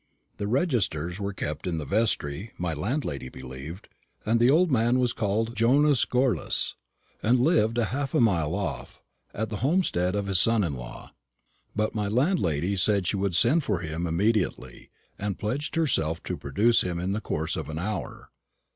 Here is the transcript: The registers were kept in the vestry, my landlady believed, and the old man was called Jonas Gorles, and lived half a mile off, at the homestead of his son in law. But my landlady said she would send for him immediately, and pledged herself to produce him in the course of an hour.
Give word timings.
The 0.37 0.47
registers 0.47 1.19
were 1.19 1.31
kept 1.31 1.67
in 1.67 1.77
the 1.77 1.85
vestry, 1.85 2.53
my 2.57 2.73
landlady 2.73 3.29
believed, 3.29 3.87
and 4.25 4.39
the 4.39 4.49
old 4.49 4.71
man 4.71 4.97
was 4.97 5.13
called 5.13 5.55
Jonas 5.55 6.05
Gorles, 6.05 6.73
and 7.21 7.39
lived 7.39 7.77
half 7.77 8.15
a 8.15 8.19
mile 8.19 8.55
off, 8.55 8.99
at 9.31 9.51
the 9.51 9.57
homestead 9.57 10.15
of 10.15 10.25
his 10.25 10.39
son 10.39 10.63
in 10.63 10.73
law. 10.73 11.13
But 11.75 11.93
my 11.93 12.07
landlady 12.07 12.75
said 12.77 13.05
she 13.05 13.15
would 13.17 13.35
send 13.35 13.63
for 13.63 13.81
him 13.81 14.07
immediately, 14.07 14.89
and 15.19 15.37
pledged 15.37 15.75
herself 15.75 16.23
to 16.23 16.35
produce 16.35 16.81
him 16.81 16.99
in 16.99 17.11
the 17.13 17.21
course 17.21 17.55
of 17.55 17.69
an 17.69 17.77
hour. 17.77 18.31